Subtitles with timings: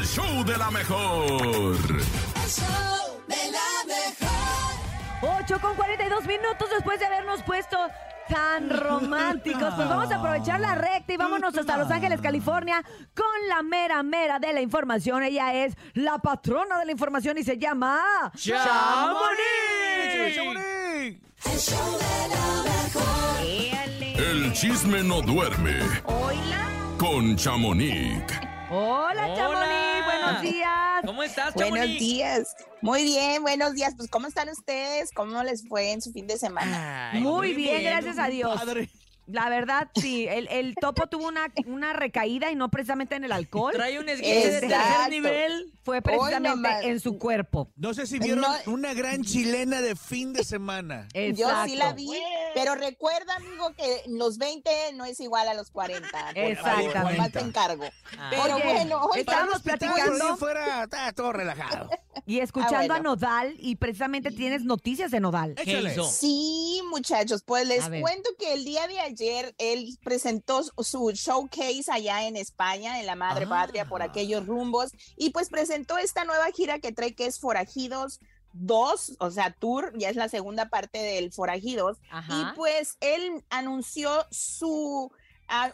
[0.00, 1.42] el show de la mejor.
[1.42, 5.40] El show de la mejor.
[5.42, 7.76] 8 con 42 minutos después de habernos puesto
[8.28, 9.74] tan románticos.
[9.74, 12.82] Pues vamos a aprovechar la recta y vámonos hasta Los Ángeles, California,
[13.14, 15.22] con la mera mera de la información.
[15.22, 19.36] Ella es la patrona de la información y se llama ¡Chamonix!
[21.44, 23.40] El show de la mejor.
[24.18, 26.96] El chisme no duerme Hola.
[26.98, 28.50] con Chamonix.
[28.70, 29.36] Hola, Hola.
[29.36, 29.79] Chamonix.
[30.32, 31.02] Buenos días.
[31.04, 31.98] ¿Cómo estás, Buenos Chamonix?
[31.98, 32.56] días.
[32.80, 33.94] Muy bien, buenos días.
[33.96, 35.10] Pues, ¿cómo están ustedes?
[35.12, 37.10] ¿Cómo les fue en su fin de semana?
[37.12, 38.58] Ay, Muy bien, gracias a Dios.
[38.58, 38.88] Padre.
[39.32, 40.26] La verdad, sí.
[40.28, 43.72] El, el topo tuvo una, una recaída y no precisamente en el alcohol.
[43.74, 45.10] Trae un esguince de tercer Exacto.
[45.10, 45.72] nivel.
[45.82, 47.70] Fue precisamente en su cuerpo.
[47.76, 48.72] No sé si vieron No.
[48.72, 51.08] una gran chilena de fin de semana.
[51.14, 51.94] Yo sí la Exacto.
[51.96, 52.10] vi,
[52.54, 56.08] pero recuerda, amigo, que los 20 no es igual a los 40.
[56.34, 56.98] Exactamente.
[57.16, 57.84] Nomás te encargo.
[58.18, 58.28] Ah.
[58.30, 61.88] Pero Oye, bueno, hoy estábamos platicando fuera, está todo relajado.
[62.26, 63.00] y escuchando Ah, a.
[63.00, 65.54] Nodal y precisamente tienes noticias de Nodal.
[65.54, 66.04] ¿Qué hizo?
[66.04, 72.26] Sí, muchachos, pues les cuento que el día de ayer él presentó su showcase allá
[72.26, 73.50] en España, en la madre Ah.
[73.50, 78.20] patria, por aquellos rumbos, y pues presentó esta nueva gira que trae que es Forajidos
[78.52, 82.34] 2, o sea, tour, ya es la segunda parte del Forajidos, Ajá.
[82.52, 85.10] y pues él anunció su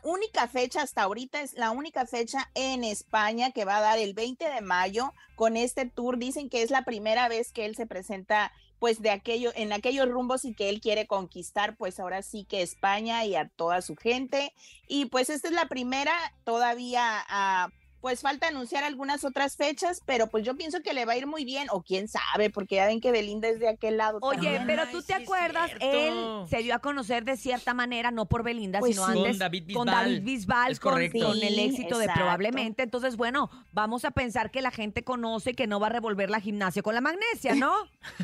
[0.05, 4.15] única fecha hasta ahorita, es la única fecha en España que va a dar el
[4.15, 6.17] 20 de mayo con este tour.
[6.17, 10.09] Dicen que es la primera vez que él se presenta pues de aquello, en aquellos
[10.09, 13.97] rumbos y que él quiere conquistar pues ahora sí que España y a toda su
[13.97, 14.53] gente.
[14.89, 17.71] Y pues esta es la primera, todavía ah,
[18.07, 21.27] pues falta anunciar algunas otras fechas, pero pues yo pienso que le va a ir
[21.27, 24.21] muy bien, o quién sabe, porque ya ven que Belinda es de aquel lado.
[24.23, 24.65] Oye, también.
[24.65, 28.79] pero tú te acuerdas, él se dio a conocer de cierta manera, no por Belinda,
[28.79, 29.19] Pues sino sí.
[29.19, 30.05] antes Con David con Bisbal.
[30.05, 31.27] David Bisbal, Es con, correcto.
[31.27, 32.85] con el Sí, éxito de probablemente.
[32.85, 36.39] Entonces, bueno, vamos a pensar que la gente conoce que no va a revolver la
[36.41, 37.73] gimnasia con la magnesia, ¿no?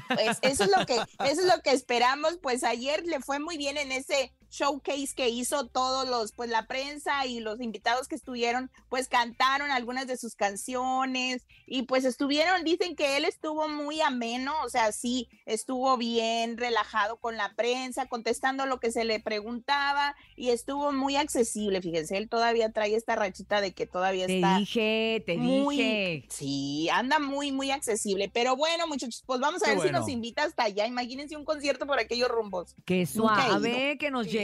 [0.07, 2.39] Pues eso es lo que, eso es lo que esperamos.
[2.41, 6.67] Pues ayer le fue muy bien en ese showcase que hizo todos los, pues la
[6.67, 12.63] prensa y los invitados que estuvieron, pues cantaron algunas de sus canciones y pues estuvieron,
[12.63, 18.07] dicen que él estuvo muy ameno, o sea, sí, estuvo bien relajado con la prensa,
[18.07, 21.81] contestando lo que se le preguntaba y estuvo muy accesible.
[21.81, 26.27] Fíjense, él todavía trae esta rachita de que todavía Te está dije, te muy, dije.
[26.29, 28.31] Sí, anda muy, muy accesible.
[28.33, 30.87] Pero bueno, muchachos, pues vamos a Qué ver si nos invita hasta allá.
[30.87, 32.75] Imagínense un concierto por aquellos rumbos.
[32.85, 34.42] Que suave, que nos lleve,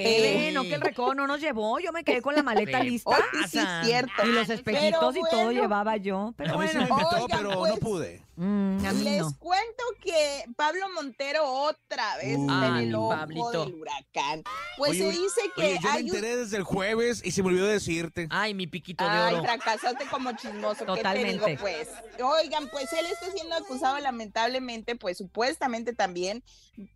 [0.52, 1.78] No que el recodo no nos llevó.
[1.78, 3.10] Yo me quedé con la maleta ¿Qué lista.
[3.10, 4.26] Oye, sí, es cierto.
[4.26, 6.34] Y los espejitos y todo bueno, llevaba yo.
[6.36, 7.72] Pero A mí sí bueno, me invitó, Oigan, pero pues.
[7.72, 8.27] no pude.
[8.38, 9.36] Mm, a mí Les no.
[9.38, 12.44] cuento que Pablo Montero otra vez Uh.
[12.44, 13.64] en Ay, el mi ojo Pablito.
[13.64, 14.42] del huracán.
[14.76, 17.30] Pues Oye, se dice que Oye, yo me hay un- enteré desde el jueves y
[17.32, 18.28] se me olvidó decirte.
[18.30, 19.42] Ay, mi piquito de Ay, oro.
[19.44, 20.84] fracasaste como chismoso.
[20.86, 21.46] ¿Qué te Totalmente.
[21.46, 21.88] digo, pues?
[22.22, 26.42] Oigan, pues él está siendo acusado lamentablemente, pues supuestamente también,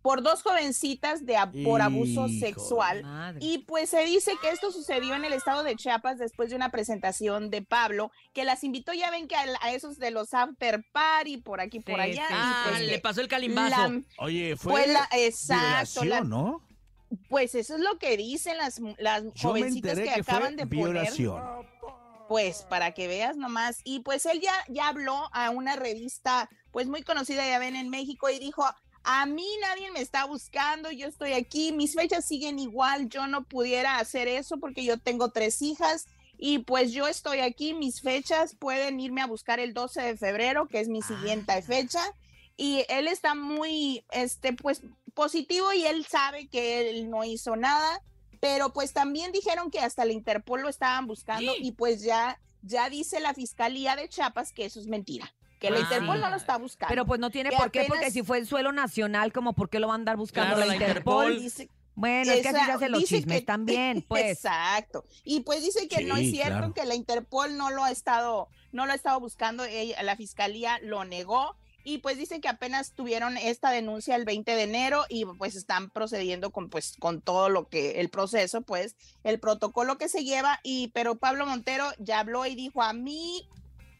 [0.01, 3.03] por dos jovencitas de por abuso sexual.
[3.41, 6.69] Y pues se dice que esto sucedió en el estado de Chiapas después de una
[6.69, 10.83] presentación de Pablo, que las invitó, ya ven que a, a esos de los after
[10.93, 12.27] party, por aquí, por Sí, allá.
[12.27, 13.69] sí, Ah, pues le pasó el calimbazo.
[13.89, 16.61] la- Oye, fue Pues la- exacto, violación, la- ¿no?
[17.29, 20.85] pues eso es lo que dicen las, las Yo jovencitas que, que, acaban de poner.
[20.93, 21.41] violación.
[22.27, 23.81] Pues para que veas nomás.
[23.83, 27.89] Y pues él ya, ya habló a una revista pues muy conocida, ya ven, en
[27.89, 28.65] México y dijo,
[29.03, 33.43] a mí nadie me está buscando, yo estoy aquí, mis fechas siguen igual, yo no
[33.43, 36.07] pudiera hacer eso porque yo tengo tres hijas
[36.37, 40.67] y pues yo estoy aquí, mis fechas pueden irme a buscar el 12 de febrero,
[40.67, 42.01] que es mi siguiente fecha.
[42.57, 44.81] Y él está muy, este, pues
[45.13, 48.01] positivo y él sabe que él no hizo nada,
[48.39, 51.59] pero pues también dijeron que hasta la Interpol lo estaban buscando Sí.
[51.61, 55.77] y pues ya, ya dice la Fiscalía de Chiapas que eso es mentira, que la
[55.77, 55.81] Ah.
[55.81, 56.89] Interpol no lo está buscando.
[56.89, 59.69] Pero pues no tiene que por qué, porque si fue en suelo nacional, como por
[59.69, 61.31] qué lo van a andar buscando Claro, la la Interpol.
[61.33, 61.41] Interpol.
[61.43, 64.23] Dice- Bueno, es que así se hacen los dice chismes que- también, pues.
[64.31, 65.05] Exacto.
[65.23, 66.73] Y pues dice que no es cierto claro.
[66.73, 70.79] que la Interpol no lo ha estado, no lo ha estado buscando, ella- la fiscalía
[70.81, 71.55] lo negó.
[71.85, 75.89] Y pues dice que apenas tuvieron esta denuncia el 20 de enero y pues están
[75.89, 80.61] procediendo con pues con todo lo que el proceso, pues el protocolo que se lleva
[80.63, 83.49] y pero Pablo Montero ya habló y dijo a mí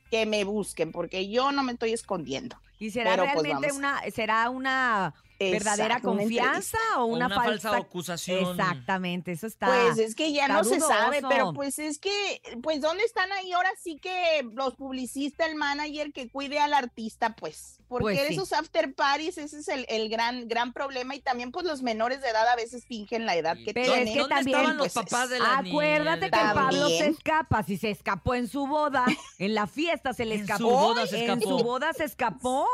[0.10, 2.56] que me busquen porque yo no me estoy escondiendo.
[2.80, 5.14] ¿Y será Pero, pues, realmente una, será una
[5.52, 8.52] verdadera confianza o O una, una falsa acusación.
[8.60, 9.68] Exactamente, eso está.
[9.68, 13.52] Pues es que ya no se sabe, pero pues es que, pues ¿dónde están ahí
[13.52, 17.80] ahora sí que los publicistas, el manager que cuide al artista, pues?
[17.88, 18.34] Porque Pues sí.
[18.34, 22.22] esos after parties, ese es el, el gran, gran problema y también pues los menores
[22.22, 24.14] de edad a veces fingen la edad que Pero es tienen.
[24.14, 26.56] que ¿Dónde también, estaban los pues, papás de la Acuérdate que También.
[26.56, 27.62] Pablo se escapa.
[27.64, 29.06] Si se escapó en su boda,
[29.38, 30.58] en la fiesta se le En escapó.
[30.64, 31.58] su boda se En escapó.
[31.60, 32.68] su boda se escapó.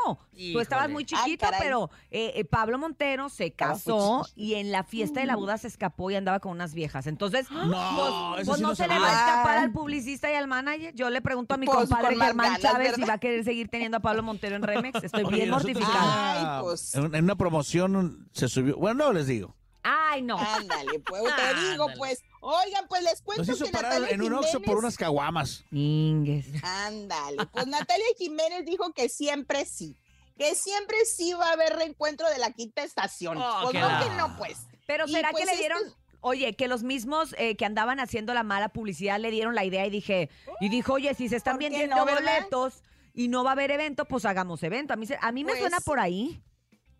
[0.53, 1.59] Tú estabas muy Ay, chiquito, caray.
[1.61, 5.35] pero eh, eh, Pablo Montero se Estaba muy casó y en la fiesta de la
[5.35, 7.07] boda se escapó y andaba con unas viejas.
[7.07, 9.61] Entonces, No, pues, eso pues sí no no se le va a escapar Ah.
[9.63, 10.93] al publicista y al manager.
[10.95, 13.09] Yo le pregunto a mi Pues, compadre con más Germán ganas, Chávez si ¿verdad?
[13.09, 15.03] va a querer seguir teniendo a Pablo Montero en Remex.
[15.03, 16.31] Estoy Oye, bien nosotros mortificada.
[16.33, 16.95] Ay, ah, pues.
[16.95, 18.75] En, en una promoción se subió.
[18.77, 19.55] Bueno, no les digo.
[19.81, 20.37] Ay, no.
[20.37, 21.29] Ándale, pues te
[21.71, 21.97] digo, Ándale.
[21.97, 24.79] pues, oigan, pues les cuento Nos hizo que parar Natalia en un Oxxo por Jiménez-
[24.79, 25.63] unas caguamas.
[25.71, 26.47] Ingues.
[26.63, 29.97] Ándale, pues Natalia Jiménez dijo que siempre sí,
[30.39, 33.37] que siempre sí va a haber reencuentro de la quinta estación.
[33.37, 34.57] Oh, pues no la- que no, pues.
[34.87, 37.99] Pero Y, ¿será pues, que le esto- dieron, oye, que los mismos eh, que andaban
[37.99, 40.29] haciendo la mala publicidad le dieron la idea y dije,
[40.61, 42.81] y dijo, oye, si se están ¿Por qué vendiendo no, boletos
[43.13, 44.93] y no va a haber evento, pues hagamos evento.
[44.93, 46.41] A mí, se- a mí me Pues, suena por ahí.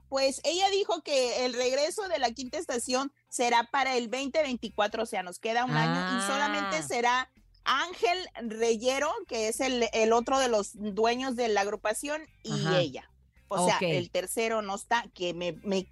[0.10, 5.06] Pues ella dijo que el regreso de la quinta estación será para el 2024, o
[5.06, 6.20] sea, nos queda un año Ah.
[6.22, 7.30] y solamente será
[7.64, 12.80] Ángel Reyero, que es el, el otro de los dueños de la agrupación, y Ajá.
[12.80, 13.10] ella.
[13.50, 15.88] O sea, el tercero no está, que me, me-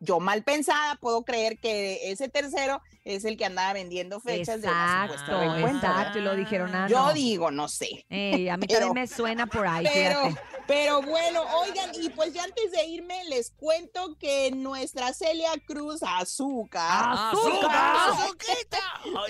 [0.00, 4.68] yo mal pensada puedo creer que ese tercero es el que andaba vendiendo fechas de
[4.68, 5.98] Exacto, supuesta reencuentro, ¿verdad?
[5.98, 6.18] exacto.
[6.18, 7.12] Y lo dijeron, ah, Yo no.
[7.12, 8.06] digo, no sé.
[8.08, 10.40] Ey, a mí pero- también me suena por ahí, Pero, fíjate.
[10.66, 16.02] Pero bueno, oigan, y pues ya antes de irme, les cuento que nuestra Celia Cruz
[16.02, 18.06] Azúcar, ¡Azúcar!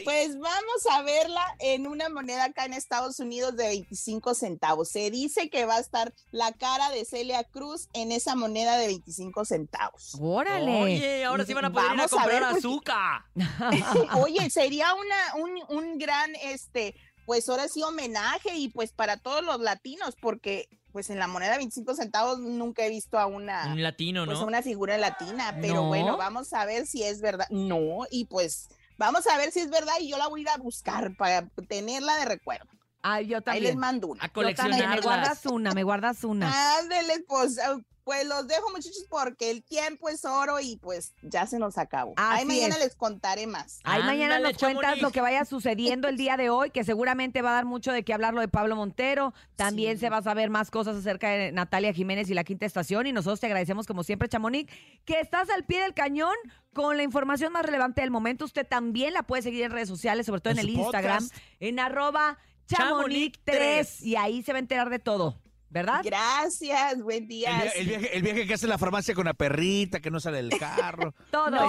[0.04, 4.88] Pues vamos a verla en una moneda acá en Estados Unidos de 25 centavos.
[4.88, 8.86] Se dice que va a estar la cara de Celia Cruz en esa moneda de
[8.88, 10.16] 25 centavos.
[10.20, 10.82] Órale.
[10.82, 13.22] Oye, ahora sí van a poder ir a Vamos a comprar ver, azúcar.
[14.22, 16.94] Oye, sería una, un, un gran, este,
[17.26, 21.50] pues ahora sí homenaje y pues para todos los latinos, porque pues en la moneda
[21.52, 23.70] de 25 centavos nunca he visto a una...
[23.70, 24.46] Un latino, pues ¿no?
[24.46, 25.88] una figura latina, pero No.
[25.88, 27.46] bueno, vamos a ver si es verdad.
[27.50, 30.48] No, y pues vamos a ver si es verdad y yo la voy a ir
[30.48, 32.64] a buscar para tenerla de recuerdo.
[33.02, 33.78] Ay, yo Ahí les también.
[33.78, 34.24] mando una.
[34.24, 34.88] A también.
[34.88, 36.78] Me guardas una, me guardas una.
[36.78, 41.44] Ándele, pues, ah, pues los dejo muchachos porque el tiempo es oro y pues ya
[41.48, 42.14] se nos acabó.
[42.16, 42.80] Ahí mañana es.
[42.80, 43.80] les contaré más.
[43.82, 45.02] Ahí mañana nos cuentas Chamonix.
[45.02, 48.04] lo que vaya sucediendo el día de hoy, que seguramente va a dar mucho de
[48.04, 49.34] qué hablar lo de Pablo Montero.
[49.56, 50.02] También Sí.
[50.02, 53.08] se va a saber más cosas acerca de Natalia Jiménez y la quinta estación.
[53.08, 54.72] Y nosotros te agradecemos, como siempre, Chamonix,
[55.04, 56.36] que estás al pie del cañón
[56.74, 58.44] con la información más relevante del momento.
[58.44, 61.42] Usted también la puede seguir en redes sociales, sobre todo en, En el Instagram, podcast.
[61.58, 62.38] en arroba
[62.68, 63.32] Chamonix3.
[63.46, 64.02] Chamonix3.
[64.02, 65.40] Y ahí se va a enterar de todo,
[65.70, 66.00] ¿verdad?
[66.04, 67.50] Gracias, buen día.
[67.50, 70.20] El, via- el viaje, el viaje que hace la farmacia con la perrita, que no
[70.20, 71.14] sale del carro.
[71.30, 71.64] Todo No, No,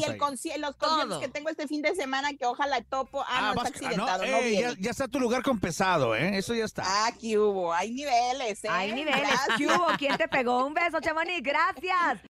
[0.00, 3.24] y el conci- los conciertos que tengo este fin de semana que ojalá topo.
[3.26, 6.36] Ah, no, vas- está accidentado, no, no, ya, está tu lugar con pesado, ¿eh?
[6.38, 6.82] Eso ya está.
[6.86, 8.68] Ah, que hubo, hay niveles, ¿eh?
[8.70, 9.20] Hay niveles.
[9.20, 9.56] Gracias.
[9.56, 9.86] ¿Qué hubo?
[9.98, 10.64] ¿Quién te pegó?
[10.66, 11.42] Un beso, Chamonix.
[11.42, 12.20] Gracias.